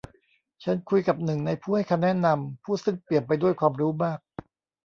[0.63, 4.19] ฉันคุยกับหนึ่งในผู้ให้คำแนะนำ ผู้ซึ่งเปี่ยมไปด้วยความรู้มาก